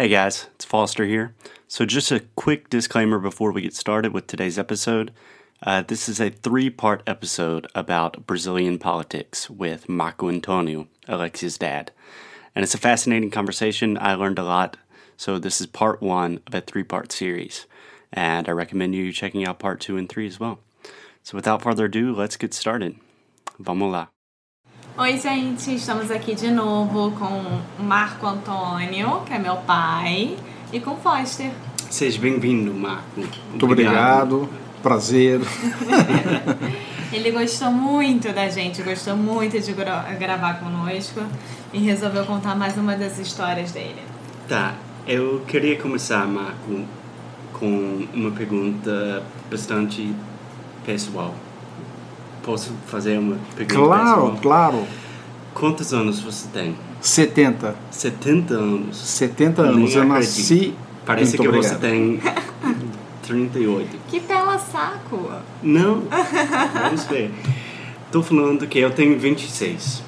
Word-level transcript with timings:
Hey 0.00 0.08
guys, 0.08 0.46
it's 0.54 0.64
Foster 0.64 1.04
here. 1.04 1.34
So, 1.68 1.84
just 1.84 2.10
a 2.10 2.20
quick 2.34 2.70
disclaimer 2.70 3.18
before 3.18 3.52
we 3.52 3.60
get 3.60 3.74
started 3.74 4.14
with 4.14 4.26
today's 4.26 4.58
episode. 4.58 5.12
Uh, 5.62 5.82
this 5.82 6.08
is 6.08 6.18
a 6.18 6.30
three 6.30 6.70
part 6.70 7.02
episode 7.06 7.66
about 7.74 8.26
Brazilian 8.26 8.78
politics 8.78 9.50
with 9.50 9.90
Marco 9.90 10.30
Antonio, 10.30 10.88
Alexia's 11.06 11.58
dad. 11.58 11.92
And 12.54 12.62
it's 12.62 12.72
a 12.72 12.78
fascinating 12.78 13.30
conversation. 13.30 13.98
I 14.00 14.14
learned 14.14 14.38
a 14.38 14.42
lot. 14.42 14.78
So, 15.18 15.38
this 15.38 15.60
is 15.60 15.66
part 15.66 16.00
one 16.00 16.40
of 16.46 16.54
a 16.54 16.62
three 16.62 16.82
part 16.82 17.12
series. 17.12 17.66
And 18.10 18.48
I 18.48 18.52
recommend 18.52 18.94
you 18.94 19.12
checking 19.12 19.44
out 19.44 19.58
part 19.58 19.80
two 19.80 19.98
and 19.98 20.08
three 20.08 20.26
as 20.26 20.40
well. 20.40 20.60
So, 21.22 21.36
without 21.36 21.60
further 21.60 21.84
ado, 21.84 22.14
let's 22.14 22.38
get 22.38 22.54
started. 22.54 22.96
Vamos 23.58 23.92
lá. 23.92 24.08
Oi, 24.98 25.16
gente, 25.16 25.76
estamos 25.76 26.10
aqui 26.10 26.34
de 26.34 26.50
novo 26.50 27.12
com 27.12 27.24
o 27.78 27.82
Marco 27.82 28.26
Antônio, 28.26 29.20
que 29.24 29.32
é 29.32 29.38
meu 29.38 29.56
pai, 29.56 30.36
e 30.72 30.80
com 30.80 30.90
o 30.90 30.96
Foster. 30.96 31.50
Seja 31.88 32.20
bem-vindo, 32.20 32.74
Marco. 32.74 33.20
Muito 33.48 33.64
obrigado. 33.64 34.48
Prazer. 34.82 35.40
Ele 37.12 37.30
gostou 37.30 37.70
muito 37.70 38.32
da 38.32 38.48
gente, 38.48 38.82
gostou 38.82 39.16
muito 39.16 39.58
de 39.58 39.72
gra 39.72 40.02
gravar 40.18 40.54
conosco 40.60 41.20
e 41.72 41.78
resolveu 41.78 42.26
contar 42.26 42.54
mais 42.54 42.76
uma 42.76 42.94
das 42.94 43.18
histórias 43.18 43.72
dele. 43.72 44.02
Tá, 44.48 44.74
eu 45.06 45.42
queria 45.46 45.80
começar, 45.80 46.26
Marco, 46.26 46.84
com 47.52 48.06
uma 48.12 48.32
pergunta 48.32 49.22
bastante 49.50 50.14
pessoal. 50.84 51.34
Posso 52.42 52.72
fazer 52.86 53.18
uma 53.18 53.36
pergunta 53.54 53.74
Claro, 53.86 54.20
pessoal? 54.22 54.38
claro. 54.40 54.86
Quantos 55.54 55.92
anos 55.92 56.20
você 56.20 56.48
tem? 56.52 56.74
70. 57.00 57.74
70 57.90 58.54
anos. 58.54 58.96
70 58.96 59.62
Nem 59.62 59.72
anos. 59.72 59.94
Eu 59.94 60.04
nasci. 60.04 60.74
Parece 61.04 61.36
Muito 61.36 61.50
que 61.50 61.56
você 61.58 61.74
obrigado. 61.74 61.80
tem 61.80 62.20
38. 63.22 63.88
Que 64.08 64.20
pela 64.20 64.58
saco! 64.58 65.30
Não, 65.62 66.02
vamos 66.82 67.04
ver. 67.04 67.30
Tô 68.12 68.22
falando 68.22 68.66
que 68.66 68.78
eu 68.78 68.90
tenho 68.90 69.18
26. 69.18 70.02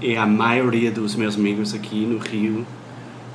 E 0.00 0.16
a 0.16 0.26
maioria 0.26 0.90
dos 0.90 1.14
meus 1.16 1.36
amigos 1.36 1.74
aqui 1.74 2.04
no 2.06 2.18
Rio 2.18 2.66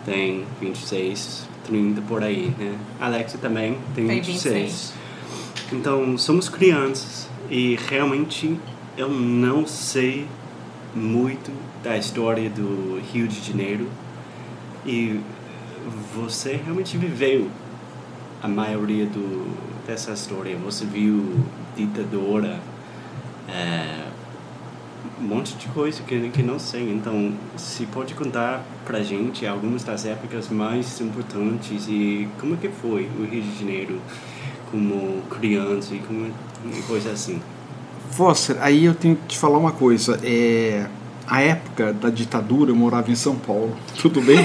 tem 0.05 0.43
26, 0.61 1.47
30 1.65 2.01
por 2.01 2.23
aí, 2.23 2.53
né? 2.57 2.73
Alexia 3.01 3.39
também 3.39 3.77
tem 3.95 4.07
Tem 4.07 4.21
26. 4.21 4.53
26. 4.53 4.93
Então, 5.73 6.17
somos 6.17 6.47
crianças 6.49 7.27
e 7.49 7.77
realmente 7.87 8.57
eu 8.97 9.09
não 9.09 9.65
sei 9.65 10.27
muito 10.95 11.51
da 11.83 11.97
história 11.97 12.49
do 12.49 13.01
Rio 13.11 13.27
de 13.27 13.41
Janeiro. 13.41 13.87
E 14.85 15.19
você 16.13 16.59
realmente 16.63 16.97
viveu 16.97 17.49
a 18.41 18.47
maioria 18.47 19.05
do, 19.05 19.55
dessa 19.85 20.11
história. 20.11 20.55
Você 20.57 20.85
viu 20.85 21.43
ditadura, 21.75 22.59
é, 23.47 24.07
um 25.19 25.23
monte 25.23 25.55
de 25.55 25.67
coisa 25.69 26.03
que, 26.03 26.29
que 26.29 26.43
não 26.43 26.59
sei. 26.59 26.91
Então, 26.91 27.33
se 27.57 27.85
pode 27.87 28.13
contar 28.13 28.63
pra 28.85 29.01
gente 29.01 29.45
algumas 29.47 29.83
das 29.83 30.05
épocas 30.05 30.49
mais 30.49 30.99
importantes 31.01 31.87
e 31.87 32.27
como 32.39 32.57
que 32.57 32.69
foi 32.69 33.09
o 33.19 33.25
Rio 33.25 33.41
de 33.41 33.59
Janeiro 33.59 33.99
como 34.73 35.21
criança 35.29 35.93
e 35.93 35.99
como 35.99 36.25
e 36.65 36.81
coisa 36.87 37.11
assim. 37.11 37.39
Foster, 38.11 38.57
aí 38.59 38.85
eu 38.85 38.95
tenho 38.95 39.15
que 39.15 39.27
te 39.35 39.37
falar 39.37 39.59
uma 39.59 39.71
coisa. 39.71 40.19
É, 40.23 40.87
a 41.27 41.41
época 41.41 41.93
da 41.93 42.09
ditadura 42.09 42.71
eu 42.71 42.75
morava 42.75 43.11
em 43.11 43.15
São 43.15 43.35
Paulo. 43.35 43.75
Tudo 44.01 44.19
bem? 44.21 44.37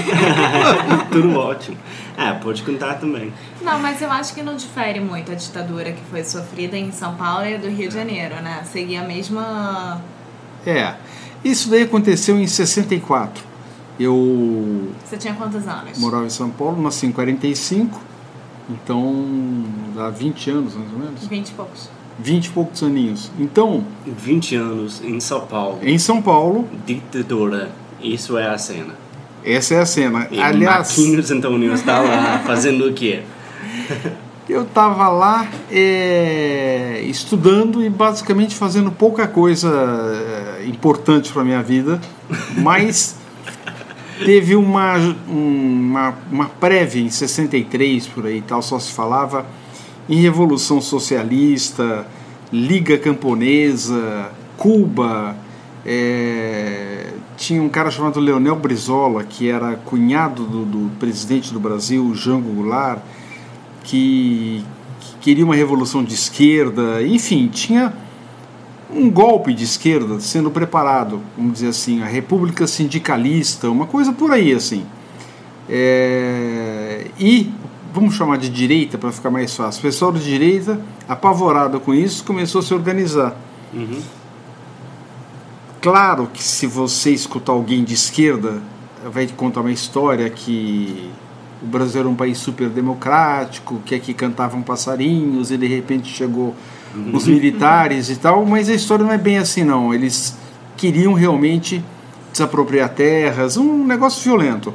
Tudo 1.11 1.35
ótimo. 1.35 1.77
Ah, 2.15 2.39
pode 2.41 2.61
contar 2.61 2.95
também. 2.95 3.33
Não, 3.61 3.79
mas 3.79 4.01
eu 4.01 4.11
acho 4.11 4.33
que 4.35 4.43
não 4.43 4.55
difere 4.55 4.99
muito 4.99 5.31
a 5.31 5.35
ditadura 5.35 5.91
que 5.91 6.01
foi 6.11 6.23
sofrida 6.23 6.77
em 6.77 6.91
São 6.91 7.15
Paulo 7.15 7.45
e 7.45 7.57
do 7.57 7.67
Rio 7.67 7.89
de 7.89 7.95
Janeiro, 7.95 8.35
né? 8.35 8.63
Seguia 8.71 9.01
a 9.01 9.03
mesma. 9.07 9.99
é. 10.65 10.93
Isso 11.41 11.69
daí 11.69 11.83
aconteceu 11.83 12.37
em 12.37 12.45
64. 12.45 13.41
Eu 13.97 14.91
Você 15.05 15.15
tinha 15.17 15.33
quantos 15.33 15.65
anos? 15.65 15.97
morava 15.97 16.25
em 16.25 16.29
São 16.29 16.49
Paulo, 16.49 16.81
nasci 16.81 17.05
em 17.05 17.13
45. 17.13 17.97
Então, 18.69 19.25
há 19.97 20.09
20 20.09 20.51
anos 20.51 20.75
mais 20.75 20.93
ou 20.93 20.99
menos. 20.99 21.27
20 21.27 21.47
e 21.47 21.51
poucos. 21.53 21.89
20 22.19 22.45
e 22.45 22.49
poucos 22.51 22.83
aninhos. 22.83 23.31
Então, 23.39 23.83
20 24.05 24.55
anos 24.55 25.01
em 25.03 25.19
São 25.19 25.41
Paulo, 25.41 25.79
em 25.81 25.97
São 25.97 26.21
Paulo, 26.21 26.67
ditadura. 26.85 27.71
Isso 28.01 28.37
é 28.37 28.47
a 28.47 28.57
cena. 28.57 28.93
essa 29.43 29.73
é 29.73 29.79
a 29.79 29.85
cena. 29.85 30.27
E 30.31 30.39
Aliás, 30.39 30.97
Marquinhos 30.97 31.31
Antônio 31.31 31.73
está 31.73 31.99
lá 31.99 32.39
fazendo 32.45 32.87
o 32.87 32.93
quê? 32.93 33.23
Eu 34.47 34.63
estava 34.63 35.09
lá 35.09 35.47
é, 35.71 37.01
estudando 37.05 37.83
e 37.83 37.89
basicamente 37.89 38.55
fazendo 38.55 38.91
pouca 38.91 39.27
coisa 39.27 39.69
é, 40.59 40.65
importante 40.65 41.31
para 41.31 41.43
minha 41.43 41.61
vida, 41.61 42.01
mas 42.57 43.18
teve 44.25 44.55
uma, 44.55 44.95
uma, 45.27 46.15
uma 46.31 46.45
prévia 46.45 47.01
em 47.01 47.09
63 47.09 48.07
por 48.07 48.25
aí 48.25 48.41
tal, 48.41 48.61
só 48.61 48.79
se 48.79 48.91
falava 48.91 49.45
em 50.07 50.21
Revolução 50.21 50.81
Socialista, 50.81 52.07
Liga 52.51 52.97
Camponesa, 52.97 54.31
Cuba, 54.57 55.35
é, 55.85 57.13
tinha 57.37 57.61
um 57.61 57.69
cara 57.69 57.89
chamado 57.89 58.19
Leonel 58.19 58.55
Brizola, 58.55 59.23
que 59.23 59.49
era 59.49 59.75
cunhado 59.75 60.43
do, 60.43 60.65
do 60.65 60.91
presidente 60.97 61.53
do 61.53 61.59
Brasil, 61.59 62.13
Jango 62.15 62.51
Goulart, 62.51 62.99
que, 63.83 64.63
que 64.99 65.15
queria 65.21 65.45
uma 65.45 65.55
revolução 65.55 66.03
de 66.03 66.13
esquerda, 66.13 67.01
enfim, 67.01 67.47
tinha 67.47 67.93
um 68.93 69.09
golpe 69.09 69.53
de 69.53 69.63
esquerda 69.63 70.19
sendo 70.19 70.49
preparado, 70.49 71.21
vamos 71.37 71.53
dizer 71.53 71.67
assim, 71.67 72.01
a 72.01 72.05
República 72.05 72.65
Sindicalista, 72.65 73.69
uma 73.69 73.85
coisa 73.85 74.11
por 74.11 74.31
aí 74.31 74.53
assim. 74.53 74.85
É, 75.69 77.05
e 77.19 77.51
vamos 77.93 78.15
chamar 78.15 78.37
de 78.37 78.49
direita 78.49 78.97
para 78.97 79.11
ficar 79.11 79.29
mais 79.29 79.55
fácil. 79.55 79.79
O 79.79 79.83
pessoal 79.83 80.11
de 80.11 80.23
direita, 80.23 80.79
apavorado 81.07 81.79
com 81.79 81.93
isso, 81.93 82.23
começou 82.23 82.59
a 82.59 82.63
se 82.63 82.73
organizar. 82.73 83.35
Uhum. 83.73 84.01
Claro 85.81 86.29
que 86.33 86.43
se 86.43 86.67
você 86.67 87.11
escutar 87.11 87.53
alguém 87.53 87.83
de 87.83 87.93
esquerda, 87.93 88.61
vai 89.11 89.25
te 89.25 89.33
contar 89.33 89.61
uma 89.61 89.71
história 89.71 90.29
que 90.29 91.09
o 91.61 91.67
Brasil 91.67 92.01
era 92.01 92.09
um 92.09 92.15
país 92.15 92.37
super 92.37 92.69
democrático, 92.69 93.81
que 93.85 93.93
aqui 93.93 94.13
cantavam 94.13 94.61
passarinhos 94.61 95.51
e 95.51 95.57
de 95.57 95.67
repente 95.67 96.09
chegou 96.11 96.55
os 97.13 97.27
militares 97.27 98.09
e 98.09 98.15
tal, 98.15 98.45
mas 98.45 98.69
a 98.69 98.73
história 98.73 99.03
não 99.05 99.11
é 99.11 99.17
bem 99.17 99.37
assim 99.37 99.63
não. 99.63 99.93
Eles 99.93 100.37
queriam 100.77 101.13
realmente 101.13 101.83
desapropriar 102.31 102.89
terras, 102.89 103.57
um 103.57 103.85
negócio 103.85 104.23
violento. 104.23 104.73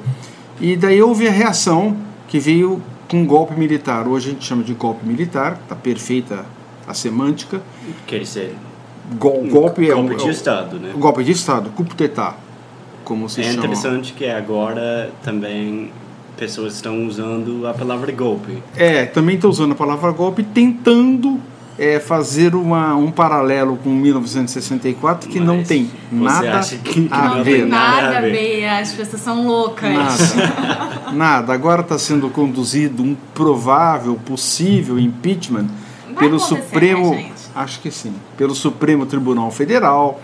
E 0.61 0.77
daí 0.77 1.01
houve 1.03 1.27
a 1.27 1.31
reação 1.31 1.97
que 2.29 2.39
veio 2.39 2.81
com 3.09 3.19
um 3.19 3.27
golpe 3.27 3.55
militar. 3.59 4.07
Hoje 4.07 4.29
a 4.29 4.33
gente 4.33 4.45
chama 4.45 4.63
de 4.63 4.75
golpe 4.75 5.07
militar, 5.07 5.59
tá 5.69 5.75
perfeita 5.75 6.45
a 6.87 6.95
semântica. 6.95 7.63
Quer 8.07 8.21
dizer, 8.21 8.55
Gol, 9.19 9.47
golpe 9.51 9.89
é 9.91 9.95
um 9.95 10.07
golpe 10.07 10.23
de 10.25 10.31
Estado, 10.31 10.79
né? 10.79 10.93
golpe 10.97 11.23
de 11.25 11.33
Estado, 11.33 11.71
coup 11.71 11.85
d'état, 11.95 12.35
como 13.05 13.29
se 13.29 13.41
É 13.41 13.45
chama. 13.45 13.59
interessante 13.59 14.13
que 14.15 14.27
agora 14.27 15.11
também 15.23 15.91
pessoas 16.37 16.75
estão 16.75 17.07
usando 17.07 17.67
a 17.67 17.75
palavra 17.75 18.11
golpe. 18.13 18.63
É, 18.77 19.05
também 19.05 19.37
está 19.37 19.47
usando 19.47 19.73
a 19.73 19.75
palavra 19.75 20.11
golpe 20.11 20.43
tentando 20.43 21.39
é, 21.79 21.99
fazer 21.99 22.55
uma, 22.55 22.95
um 22.95 23.11
paralelo 23.11 23.77
com 23.83 23.91
1964 23.91 25.29
que 25.29 25.41
não 25.41 25.59
Mas 25.59 25.69
tem 25.69 25.91
você 26.11 26.17
nada 26.25 26.61
que 26.85 27.09
a 27.11 27.29
não 27.29 27.45
ver. 27.45 27.53
tem 27.61 27.65
nada 27.67 27.97
a 27.99 28.03
Nada 28.03 28.19
a 28.19 28.21
ver. 28.21 28.65
as 28.69 28.93
pessoas 28.93 29.23
são 29.23 29.47
loucas. 29.47 29.93
Nada. 29.93 30.95
Nada. 31.13 31.53
Agora 31.53 31.81
está 31.83 31.99
sendo 31.99 32.29
conduzido 32.31 33.03
um 33.03 33.17
provável, 33.35 34.15
possível 34.25 34.99
impeachment 34.99 35.67
Vai 36.07 36.17
pelo 36.25 36.39
Supremo. 36.39 37.11
né, 37.15 37.31
acho 37.55 37.81
que 37.81 37.91
sim. 37.91 38.15
Pelo 38.37 38.55
Supremo 38.55 39.05
Tribunal 39.07 39.51
Federal, 39.51 40.21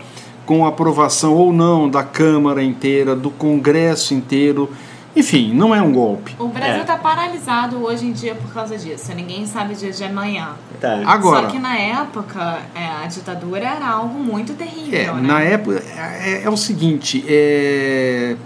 com 0.47 0.67
aprovação 0.67 1.35
ou 1.35 1.53
não 1.53 1.89
da 1.89 2.03
Câmara 2.03 2.63
inteira, 2.63 3.15
do 3.15 3.31
Congresso 3.31 4.15
inteiro. 4.15 4.69
Enfim, 5.15 5.53
não 5.53 5.75
é 5.75 5.83
um 5.83 5.93
golpe. 5.93 6.37
O 6.39 6.47
Brasil 6.49 6.77
É. 6.77 6.81
está 6.83 6.97
paralisado 6.97 7.83
hoje 7.85 8.07
em 8.07 8.13
dia 8.13 8.35
por 8.37 8.53
causa 8.55 8.79
disso. 8.79 9.13
Ninguém 9.15 9.45
sabe 9.45 9.75
dia 9.75 9.91
de 9.91 10.05
amanhã. 10.05 10.51
Tá. 10.81 11.01
Agora, 11.05 11.47
Só 11.47 11.53
que 11.53 11.59
na 11.59 11.77
época, 11.77 12.61
é, 12.75 12.87
a 13.05 13.07
ditadura 13.07 13.67
era 13.67 13.89
algo 13.89 14.19
muito 14.21 14.55
terrível, 14.55 14.99
É, 14.99 15.13
né? 15.15 15.21
na 15.23 15.41
época 15.41 15.83
é, 15.97 16.43
é 16.45 16.49
o 16.51 16.57
seguinte, 16.57 17.25
é, 17.29 18.37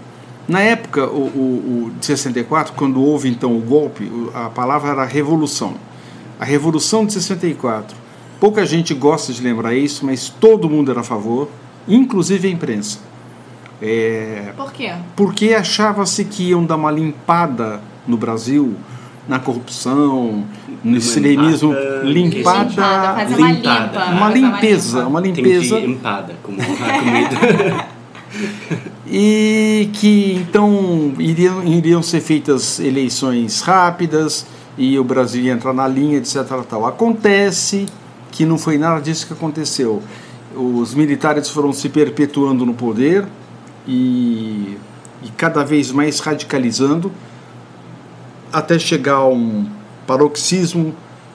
na 0.47 0.59
época 0.59 1.05
o, 1.05 1.21
o, 1.27 1.85
o 1.87 1.91
de 1.99 2.05
64, 2.05 2.73
quando 2.73 3.01
houve 3.01 3.29
então 3.29 3.55
o 3.55 3.61
golpe, 3.61 4.11
a 4.33 4.49
palavra 4.49 4.89
era 4.91 5.05
revolução. 5.05 5.75
A 6.39 6.45
revolução 6.45 7.05
de 7.05 7.13
64. 7.13 7.95
Pouca 8.39 8.65
gente 8.65 8.93
gosta 8.93 9.31
de 9.31 9.41
lembrar 9.41 9.73
isso, 9.75 10.05
mas 10.05 10.29
todo 10.29 10.69
mundo 10.69 10.91
era 10.91 10.99
a 11.01 11.03
favor, 11.03 11.47
inclusive 11.87 12.47
a 12.47 12.51
imprensa. 12.51 12.99
É, 13.81 14.53
Por 14.55 14.71
quê? 14.71 14.93
porque 15.15 15.53
achava-se 15.53 16.23
que 16.25 16.49
iam 16.49 16.63
dar 16.65 16.75
uma 16.77 16.89
limpada 16.91 17.81
no 18.07 18.15
Brasil, 18.17 18.73
na 19.27 19.37
corrupção, 19.39 20.45
no 20.83 20.97
extremismo, 20.97 21.73
limpada- 22.03 22.63
limpada, 22.69 23.23
Limpada, 23.35 23.35
uma 23.35 23.49
limpa. 23.49 24.11
uma 24.11 24.29
limpeza, 24.31 25.07
uma 25.07 25.21
Tem 25.21 25.31
limpeza. 25.33 25.79
de 25.81 25.87
empada, 25.91 26.35
como 26.43 26.57
a 26.61 26.65
comida. 26.99 27.85
e 29.07 29.89
que 29.93 30.33
então 30.35 31.13
iriam, 31.19 31.63
iriam 31.63 32.01
ser 32.03 32.21
feitas 32.21 32.79
eleições 32.79 33.61
rápidas 33.61 34.45
e 34.77 34.97
o 34.99 35.03
Brasil 35.03 35.43
ia 35.43 35.53
entrar 35.53 35.73
na 35.73 35.87
linha, 35.87 36.17
etc. 36.17 36.43
Tal. 36.69 36.85
Acontece 36.85 37.85
que 38.31 38.45
não 38.45 38.57
foi 38.57 38.77
nada 38.77 38.99
disso 39.01 39.25
que 39.27 39.33
aconteceu. 39.33 40.01
Os 40.55 40.93
militares 40.93 41.49
foram 41.49 41.71
se 41.73 41.89
perpetuando 41.89 42.65
no 42.65 42.73
poder 42.73 43.25
e, 43.87 44.77
e 45.23 45.29
cada 45.37 45.63
vez 45.63 45.91
mais 45.91 46.19
radicalizando 46.19 47.11
até 48.51 48.77
chegar 48.79 49.15
a 49.15 49.27
um 49.27 49.67
paroxismo 50.07 50.93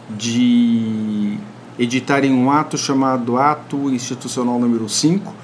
de 0.08 1.36
editarem 1.78 2.32
um 2.32 2.50
ato 2.50 2.76
chamado 2.76 3.36
Ato 3.36 3.90
Institucional 3.90 4.58
número 4.58 4.88
5, 4.88 5.34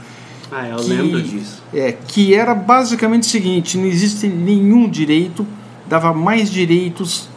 ah, 0.51 0.69
eu 0.69 0.77
Que- 0.77 0.89
lembro 0.89 1.23
disso. 1.23 1.63
é, 1.75 1.93
que 1.93 2.35
era 2.35 2.55
basicamente 2.55 3.25
o 3.25 3.27
seguinte: 3.27 3.77
não 3.79 3.87
existe 3.87 4.27
nenhum 4.29 4.89
direito, 4.89 5.47
dava 5.89 6.13
mais 6.13 6.51
direitos, 6.51 7.29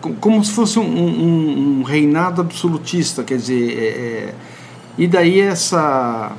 co- 0.00 0.12
como 0.20 0.44
se 0.44 0.52
fosse 0.52 0.78
um, 0.78 0.82
um- 0.84 1.78
um 1.80 1.82
reinado 1.82 2.40
absolutista, 2.40 3.22
quer 3.22 3.36
dizer, 3.36 3.70
é, 3.78 3.84
é, 3.86 4.34
e 4.96 5.06
daí 5.06 5.40
essa, 5.40 6.32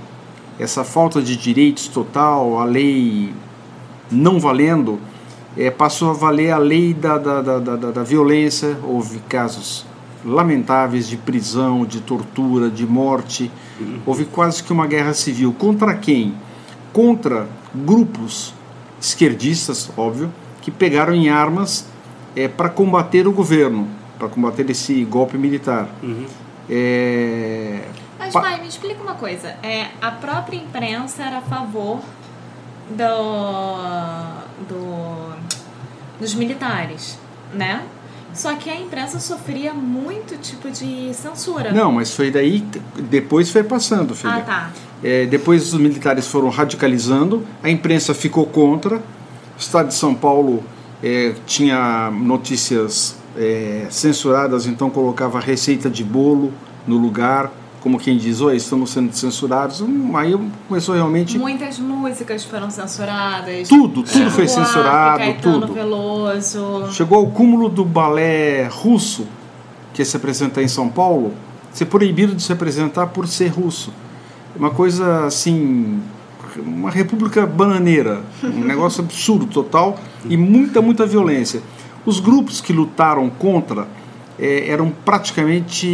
essa 0.59 0.83
falta 0.83 1.21
de 1.21 1.35
direitos 1.37 1.87
total, 1.87 2.59
a 2.59 2.65
lei 2.65 3.33
não 4.11 4.39
valendo, 4.39 4.99
é, 5.57 5.71
passou 5.71 6.09
a 6.09 6.13
valer 6.13 6.51
a 6.51 6.57
lei 6.57 6.93
da, 6.93 7.17
da, 7.17 7.41
da, 7.41 7.59
da, 7.59 7.91
da- 7.91 8.03
violência, 8.03 8.77
houve 8.83 9.19
casos 9.29 9.85
lamentáveis 10.25 11.07
de 11.07 11.15
prisão, 11.17 11.85
de 11.85 12.01
tortura, 12.01 12.69
de 12.69 12.85
morte, 12.85 13.49
houve 14.05 14.25
quase 14.25 14.61
que 14.63 14.73
uma 14.73 14.85
guerra 14.85 15.13
civil. 15.13 15.53
Contra 15.57 15.95
quem? 15.95 16.33
Contra 16.91 17.47
grupos 17.73 18.53
esquerdistas, 19.01 19.89
óbvio, 19.95 20.29
que 20.61 20.69
pegaram 20.71 21.13
em 21.13 21.29
armas 21.29 21.85
é, 22.35 22.47
para 22.49 22.67
combater 22.69 23.27
o 23.27 23.31
governo, 23.31 23.87
para 24.17 24.27
combater 24.27 24.69
esse 24.69 25.03
golpe 25.05 25.37
militar. 25.37 25.87
Uhum. 26.03 26.25
É, 26.69 27.81
Mas, 28.31 28.33
Pa- 28.33 28.41
pai, 28.41 28.61
me 28.61 28.67
explica 28.67 29.01
uma 29.01 29.15
coisa. 29.15 29.55
É, 29.63 29.87
a 30.01 30.11
própria 30.11 30.57
imprensa 30.57 31.23
era 31.23 31.37
a 31.39 31.41
favor 31.41 31.99
do, 32.89 34.67
do, 34.67 35.35
dos 36.19 36.33
militares, 36.35 37.17
né? 37.53 37.83
Só 38.33 38.53
que 38.55 38.69
a 38.69 38.79
imprensa 38.79 39.19
sofria 39.19 39.73
muito 39.73 40.37
tipo 40.37 40.69
de 40.69 41.11
censura. 41.13 41.71
Não, 41.71 41.91
mas 41.91 42.13
foi 42.13 42.29
daí, 42.29 42.61
depois 43.09 43.49
foi 43.51 43.63
passando, 43.63 44.15
filha. 44.15 44.35
Ah, 44.35 44.41
tá. 44.41 44.69
É, 45.03 45.25
depois 45.25 45.73
os 45.73 45.79
militares 45.79 46.27
foram 46.27 46.49
radicalizando, 46.49 47.45
a 47.63 47.69
imprensa 47.69 48.13
ficou 48.13 48.45
contra. 48.45 48.97
O 48.97 49.01
Estado 49.59 49.87
de 49.87 49.95
São 49.95 50.13
Paulo 50.13 50.63
é, 51.03 51.33
tinha 51.47 52.11
notícias 52.11 53.15
é, 53.35 53.87
censuradas, 53.89 54.67
então 54.67 54.89
colocava 54.89 55.39
receita 55.39 55.89
de 55.89 56.03
bolo 56.03 56.53
no 56.85 56.97
lugar, 56.97 57.51
como 57.81 57.97
quem 57.99 58.17
diz, 58.17 58.41
oi, 58.41 58.55
estamos 58.57 58.89
sendo 58.91 59.13
censurados. 59.13 59.83
Aí 60.15 60.37
começou 60.67 60.95
realmente 60.95 61.37
Muitas 61.37 61.79
músicas 61.79 62.43
foram 62.43 62.69
censuradas. 62.69 63.67
tudo, 63.67 64.03
tudo 64.03 64.25
É. 64.25 64.29
foi 64.29 64.47
censurado, 64.47 65.23
tudo. 65.41 65.73
Veloso. 65.73 66.87
Chegou 66.91 67.19
ao 67.19 67.27
cúmulo 67.27 67.69
do 67.69 67.85
balé 67.85 68.67
russo, 68.67 69.25
que 69.93 70.03
se 70.03 70.15
apresentar 70.17 70.61
em 70.61 70.67
São 70.67 70.89
Paulo, 70.89 71.33
ser 71.71 71.85
proibido 71.85 72.35
de 72.35 72.43
se 72.43 72.51
apresentar 72.51 73.07
por 73.07 73.27
ser 73.27 73.47
russo. 73.47 73.91
Uma 74.55 74.71
coisa 74.71 75.25
assim, 75.25 76.01
uma 76.57 76.89
república 76.89 77.45
bananeira, 77.45 78.23
um 78.43 78.63
negócio 78.65 79.03
absurdo 79.03 79.45
total 79.45 79.97
e 80.27 80.35
muita, 80.35 80.81
muita 80.81 81.05
violência. 81.05 81.61
Os 82.05 82.19
grupos 82.19 82.59
que 82.59 82.73
lutaram 82.73 83.29
contra 83.29 83.87
eh, 84.39 84.69
eram 84.69 84.89
praticamente 84.89 85.85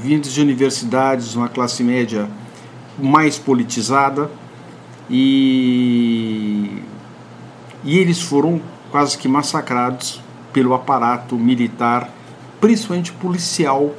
vindos 0.00 0.32
de 0.32 0.40
universidades, 0.40 1.34
uma 1.34 1.48
classe 1.48 1.82
média 1.82 2.28
mais 2.98 3.38
politizada 3.38 4.30
e 5.10 6.82
e 7.84 7.98
eles 7.98 8.22
foram 8.22 8.60
quase 8.90 9.18
que 9.18 9.28
massacrados 9.28 10.20
pelo 10.52 10.72
aparato 10.72 11.36
militar, 11.36 12.10
principalmente 12.60 13.12
policial, 13.12 13.94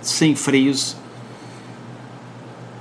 sem 0.00 0.36
freios 0.36 0.96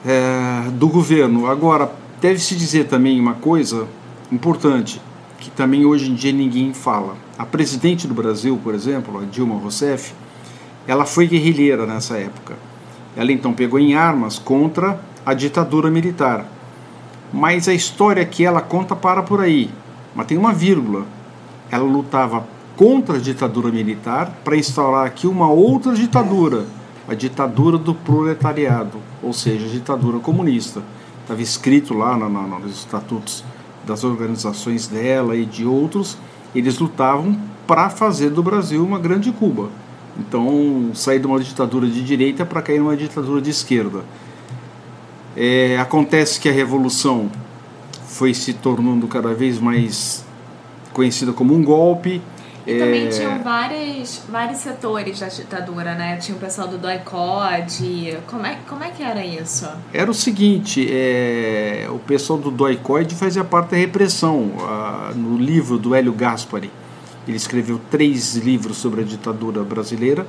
é, 0.05 0.69
do 0.71 0.87
governo. 0.87 1.47
Agora, 1.47 1.91
deve-se 2.21 2.55
dizer 2.55 2.87
também 2.87 3.19
uma 3.19 3.33
coisa 3.33 3.87
importante, 4.31 5.01
que 5.43 5.51
também 5.51 5.85
hoje 5.85 6.09
em 6.09 6.15
dia 6.15 6.31
ninguém 6.31 6.73
fala. 6.73 7.17
A 7.37 7.45
presidente 7.45 8.07
do 8.07 8.13
Brasil, 8.13 8.57
por 8.63 8.73
exemplo, 8.73 9.19
a 9.19 9.25
Dilma 9.25 9.55
Rousseff, 9.55 10.13
ela 10.87 11.05
foi 11.05 11.27
guerrilheira 11.27 11.85
nessa 11.85 12.17
época. 12.17 12.55
Ela 13.13 13.29
então 13.29 13.53
pegou 13.53 13.77
em 13.77 13.93
armas 13.93 14.39
contra 14.39 15.01
a 15.25 15.33
ditadura 15.33 15.91
militar. 15.91 16.45
Mas 17.33 17.67
a 17.67 17.73
história 17.73 18.23
que 18.25 18.45
ela 18.45 18.61
conta 18.61 18.95
para 18.95 19.21
por 19.21 19.41
aí. 19.41 19.69
Mas 20.15 20.27
tem 20.27 20.37
uma 20.37 20.53
vírgula. 20.53 21.05
Ela 21.69 21.83
lutava 21.83 22.47
contra 22.77 23.17
a 23.17 23.19
ditadura 23.19 23.69
militar 23.69 24.39
para 24.45 24.55
instaurar 24.55 25.05
aqui 25.05 25.27
uma 25.27 25.49
outra 25.49 25.93
ditadura, 25.93 26.65
a 27.05 27.13
ditadura 27.13 27.77
do 27.77 27.93
proletariado, 27.93 28.97
ou 29.21 29.33
seja, 29.33 29.65
a 29.65 29.69
ditadura 29.69 30.19
comunista. 30.19 30.81
Estava 31.21 31.41
escrito 31.41 31.93
lá 31.93 32.17
nos 32.17 32.71
estatutos 32.71 33.43
das 33.85 34.03
organizações 34.03 34.87
dela 34.87 35.35
e 35.35 35.45
de 35.45 35.65
outros, 35.65 36.17
eles 36.55 36.77
lutavam 36.79 37.37
para 37.67 37.89
fazer 37.89 38.29
do 38.29 38.43
Brasil 38.43 38.83
uma 38.83 38.99
grande 38.99 39.31
Cuba. 39.31 39.69
Então, 40.17 40.91
sair 40.93 41.19
de 41.19 41.25
uma 41.25 41.39
ditadura 41.39 41.87
de 41.87 42.03
direita 42.03 42.45
para 42.45 42.61
cair 42.61 42.79
numa 42.79 42.95
ditadura 42.95 43.41
de 43.41 43.49
esquerda. 43.49 44.03
É, 45.35 45.77
acontece 45.79 46.39
que 46.39 46.47
a 46.47 46.51
revolução 46.51 47.31
foi 48.05 48.33
se 48.33 48.53
tornando 48.53 49.07
cada 49.07 49.33
vez 49.33 49.59
mais 49.59 50.23
conhecida 50.93 51.33
como 51.33 51.55
um 51.55 51.63
golpe. 51.63 52.21
E 52.65 52.77
também 52.77 53.07
É, 53.07 53.09
tinham 53.09 53.43
vários, 53.43 54.21
vários 54.29 54.59
setores 54.59 55.19
da 55.19 55.27
ditadura, 55.27 55.95
né? 55.95 56.15
Tinha 56.17 56.37
o 56.37 56.39
pessoal 56.39 56.67
do 56.67 56.77
doicode. 56.77 58.17
Como 58.27 58.45
é, 58.45 58.57
como 58.69 58.83
é 58.83 58.89
que 58.89 59.03
era 59.03 59.25
isso? 59.25 59.67
Era 59.91 60.09
o 60.09 60.13
seguinte, 60.13 60.87
é, 60.89 61.89
pessoal 62.05 62.37
do 62.39 62.51
doicoide 62.51 63.15
fazia 63.15 63.43
parte 63.43 63.71
da 63.71 63.77
repressão. 63.77 64.51
Ah, 64.59 65.11
no 65.15 65.37
livro 65.37 65.77
do 65.77 65.93
Hélio 65.95 66.13
Gaspari, 66.13 66.71
ele 67.27 67.37
escreveu 67.37 67.79
três 67.89 68.35
livros 68.35 68.77
sobre 68.77 69.01
a 69.01 69.03
ditadura 69.03 69.63
brasileira 69.63 70.27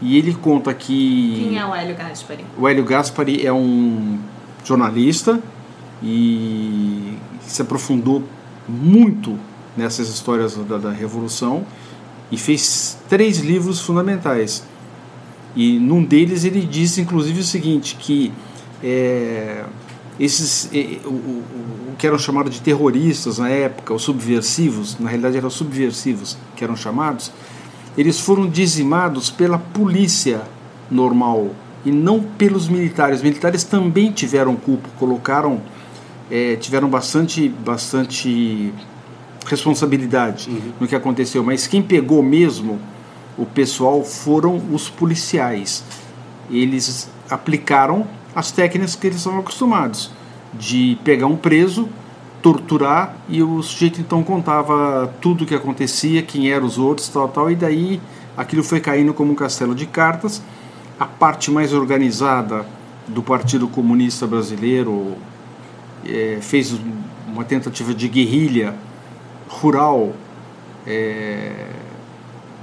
e 0.00 0.16
ele 0.16 0.34
conta 0.34 0.72
que 0.72 1.48
Quem 1.48 1.58
é 1.58 1.66
o 1.66 1.74
Hélio 1.74 1.96
Gaspari? 1.96 2.44
o 2.56 2.68
Hélio 2.68 2.84
Gaspari 2.84 3.46
é 3.46 3.52
um 3.52 4.18
jornalista 4.64 5.40
e 6.02 7.14
se 7.42 7.60
aprofundou 7.62 8.22
muito 8.68 9.38
nessas 9.76 10.08
histórias 10.08 10.54
da, 10.56 10.78
da 10.78 10.90
Revolução 10.90 11.64
e 12.30 12.36
fez 12.36 12.98
três 13.08 13.38
livros 13.38 13.80
fundamentais. 13.80 14.64
E 15.56 15.78
num 15.78 16.04
deles 16.04 16.44
ele 16.44 16.60
diz, 16.60 16.96
inclusive, 16.96 17.40
o 17.40 17.44
seguinte, 17.44 17.96
que 17.96 18.32
é, 18.82 19.64
esses, 20.20 20.68
o, 21.04 21.08
o, 21.08 21.12
o, 21.92 21.96
que 21.98 22.06
eram 22.06 22.18
chamados 22.18 22.52
de 22.52 22.60
terroristas 22.60 23.38
na 23.38 23.48
época, 23.48 23.94
os 23.94 24.02
subversivos, 24.02 24.98
na 25.00 25.08
realidade 25.08 25.38
eram 25.38 25.48
subversivos 25.48 26.36
que 26.54 26.62
eram 26.62 26.76
chamados, 26.76 27.32
eles 27.96 28.20
foram 28.20 28.46
dizimados 28.46 29.30
pela 29.30 29.58
polícia 29.58 30.42
normal 30.90 31.50
e 31.86 31.90
não 31.90 32.20
pelos 32.20 32.68
militares. 32.68 33.16
Os 33.16 33.22
militares 33.22 33.64
também 33.64 34.12
tiveram 34.12 34.54
culpa, 34.56 34.90
colocaram, 34.98 35.62
é, 36.30 36.54
tiveram 36.56 36.88
bastante, 36.88 37.48
bastante 37.48 38.74
responsabilidade 39.46 40.50
uhum. 40.50 40.72
no 40.80 40.86
que 40.86 40.94
aconteceu, 40.94 41.42
mas 41.42 41.66
quem 41.66 41.82
pegou 41.82 42.22
mesmo 42.22 42.78
o 43.38 43.46
pessoal 43.46 44.04
foram 44.04 44.60
os 44.70 44.90
policiais. 44.90 45.82
Eles 46.50 47.08
aplicaram 47.30 48.06
as 48.34 48.50
técnicas 48.50 48.94
que 48.94 49.06
eles 49.06 49.18
estavam 49.18 49.40
acostumados, 49.40 50.10
de 50.52 50.98
pegar 51.04 51.26
um 51.26 51.36
preso, 51.36 51.88
torturar 52.42 53.16
e 53.28 53.42
o 53.42 53.62
sujeito 53.62 54.00
então 54.00 54.22
contava 54.22 55.12
tudo 55.20 55.44
o 55.44 55.46
que 55.46 55.54
acontecia, 55.54 56.22
quem 56.22 56.50
eram 56.50 56.66
os 56.66 56.78
outros, 56.78 57.08
tal, 57.08 57.28
tal, 57.28 57.50
e 57.50 57.54
daí 57.54 58.00
aquilo 58.36 58.62
foi 58.62 58.80
caindo 58.80 59.12
como 59.12 59.32
um 59.32 59.34
castelo 59.34 59.74
de 59.74 59.86
cartas. 59.86 60.42
A 60.98 61.06
parte 61.06 61.50
mais 61.50 61.72
organizada 61.72 62.66
do 63.06 63.22
Partido 63.22 63.68
Comunista 63.68 64.26
Brasileiro 64.26 65.16
é, 66.06 66.38
fez 66.40 66.74
uma 67.26 67.44
tentativa 67.44 67.94
de 67.94 68.08
guerrilha 68.08 68.74
rural 69.48 70.12
é, 70.86 71.66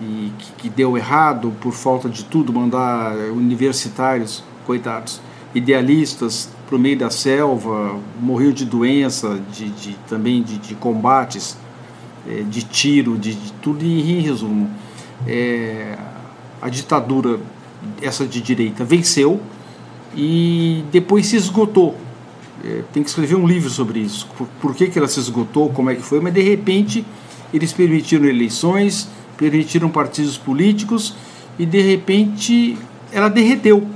e 0.02 0.32
que, 0.38 0.52
que, 0.54 0.70
deu 0.70 0.98
errado 0.98 1.54
por 1.60 1.74
falta 1.74 2.08
de 2.10 2.24
tudo, 2.24 2.54
mandar 2.54 3.16
universitários, 3.32 4.44
coitados, 4.66 5.22
idealistas 5.58 6.50
para 6.68 6.76
o 6.76 6.80
meio 6.80 6.98
da 6.98 7.10
selva, 7.10 8.00
morreu 8.22 8.52
de 8.52 8.66
doença, 8.66 9.40
de, 9.52 9.70
de 9.70 9.96
também 10.10 10.42
de, 10.44 10.58
de 10.58 10.76
combates, 10.76 11.58
é, 12.28 12.42
de 12.42 12.64
tiro, 12.64 13.18
de, 13.18 13.34
de, 13.34 13.54
tudo 13.54 13.84
em 13.84 14.22
resumo. 14.22 14.70
É, 15.26 15.98
a 16.62 16.70
ditadura, 16.70 17.40
essa 18.02 18.26
de 18.26 18.42
direita, 18.42 18.84
venceu 18.84 19.42
e 20.16 20.84
depois 20.92 21.28
se 21.28 21.36
esgotou 21.36 21.96
é, 22.64 22.82
tem 22.92 23.04
que 23.04 23.10
escrever 23.10 23.36
um 23.36 23.48
livro 23.48 23.70
sobre 23.70 24.00
isso. 24.00 24.28
Por, 24.38 24.48
por, 24.62 24.76
que, 24.76 24.88
que 24.88 24.98
ela 24.98 25.08
se 25.08 25.20
esgotou, 25.20 25.70
como 25.70 25.90
é 25.90 25.96
que 25.96 26.02
foi, 26.02 26.20
mas 26.20 26.34
de 26.34 26.42
repente 26.42 27.06
eles 27.54 27.72
permitiram 27.72 28.26
eleições, 28.26 29.08
permitiram 29.38 29.90
partidos 29.90 30.38
políticos 30.38 31.16
e 31.58 31.66
de 31.66 31.82
repente 31.82 32.78
ela 33.12 33.30
derreteu. 33.30 33.88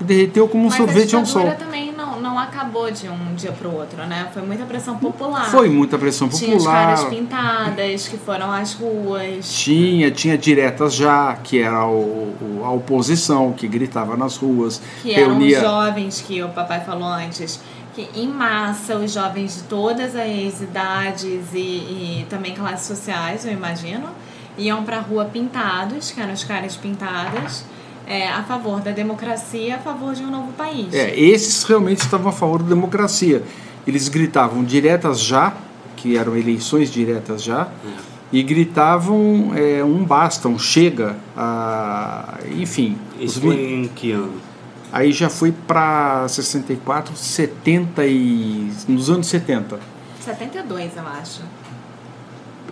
Derreteu 0.00 0.48
como 0.48 0.64
um 0.64 0.68
mas 0.68 0.76
sorvete 0.76 1.14
ao 1.14 1.26
sol. 1.26 1.50
também 1.52 1.92
não, 1.92 2.20
não 2.20 2.38
acabou 2.38 2.90
de 2.90 3.08
um 3.08 3.34
dia 3.34 3.52
para 3.52 3.68
o 3.68 3.74
outro, 3.74 4.06
né? 4.06 4.28
Foi 4.32 4.42
muita 4.42 4.64
pressão 4.64 4.96
popular. 4.96 5.50
Foi 5.50 5.68
muita 5.68 5.98
pressão 5.98 6.28
popular. 6.28 6.46
Tinha 6.46 6.56
as 6.56 6.64
caras 6.64 7.04
pintadas 7.04 8.08
que 8.08 8.16
foram 8.16 8.50
às 8.50 8.72
ruas. 8.74 9.52
Tinha, 9.52 10.10
tinha 10.10 10.38
diretas 10.38 10.94
já, 10.94 11.34
que 11.36 11.60
era 11.60 11.86
o, 11.86 12.34
o 12.40 12.62
a 12.64 12.70
oposição, 12.70 13.52
que 13.52 13.68
gritava 13.68 14.16
nas 14.16 14.36
ruas. 14.36 14.80
Que 15.02 15.12
reunia... 15.12 15.58
eram 15.58 15.70
jovens 15.70 16.20
que 16.20 16.42
o 16.42 16.48
papai 16.48 16.80
falou 16.80 17.08
antes 17.08 17.60
que 17.94 18.08
em 18.14 18.28
massa 18.28 18.96
os 18.96 19.12
jovens 19.12 19.56
de 19.56 19.62
todas 19.64 20.14
as 20.14 20.60
idades 20.60 21.52
e, 21.52 21.58
e 21.58 22.26
também 22.28 22.54
classes 22.54 22.86
sociais, 22.86 23.44
eu 23.44 23.52
imagino, 23.52 24.08
iam 24.56 24.84
para 24.84 24.98
a 24.98 25.00
rua 25.00 25.24
pintados, 25.24 26.10
que 26.10 26.20
eram 26.20 26.32
os 26.32 26.44
caras 26.44 26.76
pintadas, 26.76 27.64
é, 28.10 28.28
a 28.28 28.42
favor 28.42 28.80
da 28.80 28.90
democracia, 28.90 29.76
a 29.76 29.78
favor 29.78 30.12
de 30.12 30.24
um 30.24 30.30
novo 30.30 30.52
país. 30.54 30.92
É, 30.92 31.16
esses 31.16 31.62
realmente 31.62 32.00
estavam 32.00 32.30
a 32.30 32.32
favor 32.32 32.60
da 32.60 32.70
democracia. 32.70 33.40
Eles 33.86 34.08
gritavam 34.08 34.64
diretas 34.64 35.20
já, 35.20 35.54
que 35.96 36.16
eram 36.16 36.36
eleições 36.36 36.90
diretas 36.90 37.40
já, 37.40 37.68
é. 37.84 37.88
e 38.32 38.42
gritavam 38.42 39.52
é, 39.54 39.84
um 39.84 40.04
basta, 40.04 40.48
um 40.48 40.58
chega, 40.58 41.16
a, 41.36 42.40
enfim. 42.58 42.98
Isso 43.20 43.40
foi 43.40 43.74
em 43.74 43.86
que 43.86 44.10
ano? 44.10 44.40
Aí 44.92 45.12
já 45.12 45.30
foi 45.30 45.52
para 45.52 46.26
64, 46.26 47.14
70 47.14 48.04
e. 48.06 48.72
nos 48.88 49.08
anos 49.08 49.28
70. 49.28 49.78
72, 50.18 50.96
eu 50.96 51.06
acho. 51.06 51.42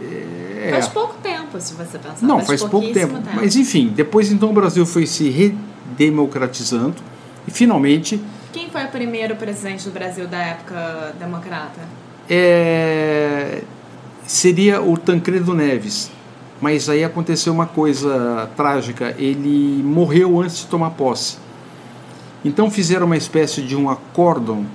É... 0.01 0.71
Faz 0.71 0.89
pouco 0.89 1.15
tempo, 1.23 1.61
se 1.61 1.75
você 1.75 1.99
pensar. 1.99 2.27
Não, 2.27 2.37
faz, 2.37 2.61
faz 2.61 2.71
pouco 2.71 2.93
tempo. 2.93 3.15
tempo. 3.15 3.29
Mas 3.35 3.57
enfim, 3.57 3.93
depois 3.95 4.31
então 4.31 4.51
o 4.51 4.53
Brasil 4.53 4.85
foi 4.85 5.07
se 5.07 5.29
redemocratizando 5.29 6.97
e 7.47 7.51
finalmente. 7.51 8.21
Quem 8.53 8.69
foi 8.71 8.85
o 8.85 8.89
primeiro 8.89 9.37
presidente 9.37 9.85
do 9.85 9.91
Brasil 9.93 10.27
da 10.27 10.39
época 10.39 11.15
democrata? 11.19 11.81
É... 12.29 13.63
Seria 14.27 14.83
o 14.83 14.97
Tancredo 14.97 15.55
Neves. 15.55 16.11
Mas 16.61 16.89
aí 16.89 17.05
aconteceu 17.05 17.53
uma 17.53 17.67
coisa 17.67 18.51
trágica. 18.57 19.15
Ele 19.17 19.81
morreu 19.83 20.41
antes 20.41 20.59
de 20.59 20.67
tomar 20.67 20.91
posse. 20.91 21.39
Então 22.45 22.71
fizeram 22.71 23.07
uma 23.07 23.17
espécie 23.17 23.63
de 23.63 23.77
um 23.77 23.89
acórdão. 23.89 24.67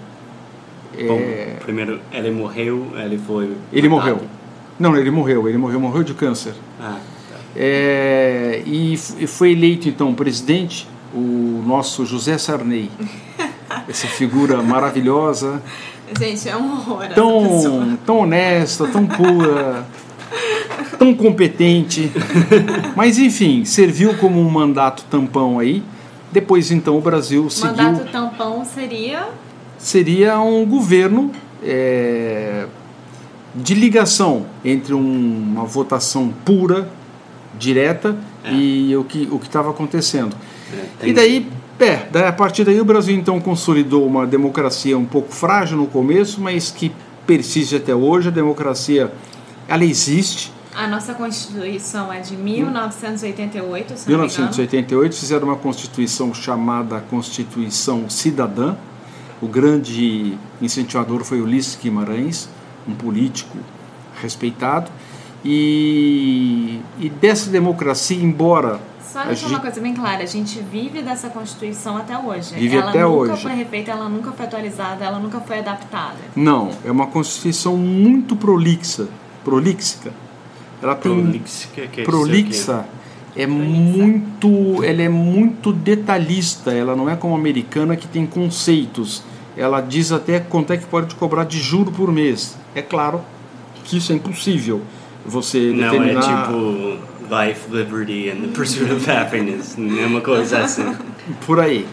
Bom, 1.08 1.18
é... 1.20 1.58
primeiro, 1.62 2.00
ele 2.12 2.32
morreu, 2.32 2.88
ele 2.96 3.18
foi. 3.18 3.56
Ele 3.72 3.90
matado. 3.90 4.12
morreu. 4.12 4.30
Não, 4.80 4.96
ele 4.96 5.12
morreu, 5.12 5.48
ele 5.48 5.58
morreu, 5.58 5.80
morreu 5.80 6.04
de 6.04 6.14
câncer. 6.14 6.54
Ah, 6.82 6.98
tá. 7.30 7.36
é, 7.56 8.64
e 8.66 8.98
foi 9.28 9.52
eleito 9.52 9.88
então 9.88 10.14
presidente 10.14 10.88
o 11.14 11.64
nosso 11.66 12.06
José 12.06 12.38
Sarney. 12.38 12.90
Essa 13.88 14.08
figura 14.08 14.62
maravilhosa. 14.62 15.62
Gente, 16.18 16.48
é 16.48 16.56
um 16.56 16.74
horror. 16.74 17.08
Tão, 17.14 17.98
tão 18.06 18.20
honesta, 18.20 18.88
tão 18.88 19.06
pura, 19.06 19.86
tão 20.98 21.14
competente. 21.14 22.12
Mas 22.96 23.18
enfim, 23.18 23.66
serviu 23.66 24.16
como 24.18 24.40
um 24.40 24.50
mandato 24.50 25.06
tampão 25.10 25.60
aí. 25.60 25.84
Depois 26.32 26.72
então 26.72 26.98
o 26.98 27.02
Brasil 27.02 27.50
seguiu. 27.50 27.84
Mandato 27.84 28.12
tampão 28.12 28.66
seria? 28.66 29.28
Seria 29.78 30.40
um 30.40 30.66
governo. 30.66 31.32
É, 31.64 32.66
de 33.54 33.76
ligação 33.76 34.46
entre 34.64 34.94
um, 34.94 35.54
uma 35.54 35.66
votação 35.66 36.34
pura, 36.44 36.90
direta, 37.58 38.18
é. 38.44 38.54
e 38.54 38.96
o 38.98 39.04
que 39.04 39.28
o 39.32 39.38
estava 39.38 39.70
acontecendo. 39.70 40.36
É, 41.02 41.08
e 41.08 41.14
daí, 41.14 41.48
é, 41.80 42.28
a 42.28 42.34
partir 42.34 42.64
daí 42.64 42.82
o 42.82 42.86
Brasil 42.86 43.16
então 43.16 43.40
consolidou 43.40 44.06
uma 44.06 44.26
democracia 44.26 44.98
um 44.98 45.06
pouco 45.06 45.32
frágil 45.32 45.78
no 45.78 45.88
começo, 45.88 46.42
mas 46.42 46.72
que 46.72 46.92
persiste 47.28 47.76
até 47.76 47.94
hoje. 47.94 48.30
A 48.30 48.32
democracia, 48.32 49.14
ela 49.68 49.86
existe. 49.86 50.52
A 50.76 50.88
nossa 50.88 51.14
Constituição 51.14 52.12
é 52.12 52.20
de 52.20 52.36
1988, 52.36 53.96
se 53.96 54.10
1988 54.10 55.16
fizeram 55.16 55.48
uma 55.48 55.56
Constituição 55.56 56.34
chamada 56.34 57.00
Constituição 57.00 58.10
Cidadã. 58.10 58.76
O 59.40 59.48
grande 59.48 60.36
incentivador 60.60 61.24
foi 61.24 61.42
Ulisses 61.42 61.78
Guimarães 61.80 62.50
um 62.88 62.94
político 62.94 63.58
respeitado. 64.22 64.92
E, 65.46 66.80
e 67.00 67.10
dessa 67.10 67.50
democracia, 67.50 68.18
embora. 68.18 68.80
Só 69.02 69.24
deixar 69.26 69.48
gente... 69.48 69.50
uma 69.50 69.60
coisa 69.60 69.82
bem 69.82 69.94
clara: 69.94 70.24
a 70.24 70.26
gente 70.26 70.60
vive 70.60 71.02
dessa 71.02 71.30
Constituição 71.30 71.98
até 71.98 72.18
hoje. 72.18 72.56
Vive 72.56 72.78
ela 72.78 72.90
até 72.90 73.04
nunca 73.04 73.34
hoje. 73.34 73.42
foi 73.42 73.54
refeita, 73.54 73.92
ela 73.92 74.08
nunca 74.08 74.32
foi 74.32 74.46
atualizada, 74.46 75.04
ela 75.04 75.20
nunca 75.20 75.42
foi 75.42 75.60
adaptada. 75.60 76.18
Não, 76.36 76.72
é 76.86 76.92
uma 76.92 77.08
Constituição 77.08 77.76
muito 77.76 78.36
prolixa. 78.36 79.08
Prolixica. 79.44 80.14
Ela 80.82 80.96
tem. 80.96 81.12
Prolixica, 81.12 81.88
que 81.88 82.02
é 82.02 82.04
prolixa. 82.06 82.86
É 83.36 83.48
muito, 83.48 84.84
ela 84.84 85.02
é 85.02 85.10
muito 85.10 85.74
detalhista. 85.74 86.72
Ela 86.72 86.96
não 86.96 87.10
é 87.10 87.16
como 87.16 87.36
a 87.36 87.38
americana 87.38 87.96
que 87.96 88.08
tem 88.08 88.26
conceitos 88.26 89.24
ela 89.56 89.82
diz 89.82 90.12
até 90.12 90.40
quanto 90.40 90.74
é 90.74 90.78
que 90.78 90.86
pode 90.86 91.16
cobrar 91.16 91.44
de 91.44 91.60
juro 91.60 91.92
por 91.92 92.12
mês. 92.12 92.58
É 92.74 92.82
claro 92.82 93.22
que 93.84 93.98
isso 93.98 94.12
é 94.12 94.16
impossível. 94.16 94.82
Você 95.26 95.72
Não 95.72 95.92
determinar... 95.92 96.20
é 96.20 96.46
tipo 96.46 97.14
life, 97.30 97.70
liberty 97.72 98.30
and 98.30 98.42
the 98.42 98.48
pursuit 98.54 98.92
of 98.92 99.10
happiness, 99.10 99.76
nenhuma 99.78 100.22
coisa 100.22 100.60
assim. 100.60 100.96
Por 101.46 101.60
aí. 101.60 101.88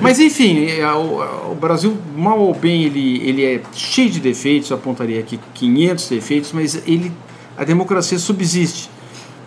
Mas 0.00 0.20
enfim, 0.20 0.66
é, 0.66 0.92
o, 0.92 1.54
Brasil, 1.60 1.96
mal 2.16 2.38
ou 2.38 2.54
bem, 2.54 2.84
ele, 2.84 3.20
ele 3.28 3.44
é 3.44 3.60
cheio 3.74 4.08
de 4.08 4.20
defeitos, 4.20 4.70
apontaria 4.70 5.18
aqui 5.18 5.40
500 5.54 6.08
defeitos, 6.08 6.52
mas 6.52 6.82
ele, 6.86 7.12
a 7.56 7.64
democracia 7.64 8.18
subsiste 8.18 8.88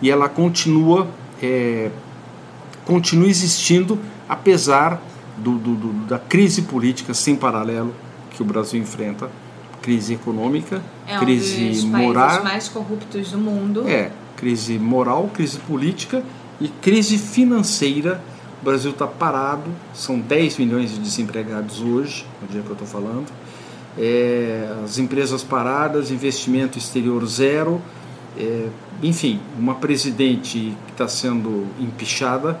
e 0.02 0.10
ela 0.10 0.28
continua, 0.28 1.08
é, 1.42 1.90
continua 2.84 3.28
existindo 3.28 3.98
apesar 4.28 5.00
do, 5.36 5.58
do, 5.58 5.74
do, 5.74 5.92
da 6.06 6.18
crise 6.18 6.62
política 6.62 7.14
sem 7.14 7.36
paralelo 7.36 7.94
que 8.30 8.42
o 8.42 8.44
Brasil 8.44 8.80
enfrenta, 8.80 9.30
crise 9.80 10.14
econômica, 10.14 10.82
é 11.06 11.18
crise 11.18 11.86
um 11.86 11.88
moral, 11.88 12.42
mais 12.44 12.68
corruptos 12.68 13.32
do 13.32 13.38
mundo. 13.38 13.86
É, 13.88 14.10
crise 14.36 14.78
moral, 14.78 15.30
crise 15.34 15.58
política 15.58 16.22
e 16.60 16.68
crise 16.68 17.18
financeira 17.18 18.22
O 18.60 18.64
Brasil 18.64 18.92
está 18.92 19.06
parado, 19.06 19.70
são 19.92 20.18
10 20.18 20.58
milhões 20.58 20.92
de 20.92 20.98
desempregados 21.00 21.80
hoje, 21.80 22.24
no 22.40 22.48
dia 22.48 22.62
que 22.62 22.68
eu 22.68 22.74
estou 22.74 22.86
falando. 22.86 23.26
É, 23.98 24.72
as 24.84 24.98
empresas 24.98 25.42
paradas, 25.42 26.10
investimento 26.10 26.78
exterior 26.78 27.26
zero, 27.26 27.82
é, 28.38 28.68
enfim, 29.02 29.40
uma 29.58 29.74
presidente 29.74 30.74
que 30.86 30.92
está 30.92 31.08
sendo 31.08 31.66
empichada. 31.78 32.60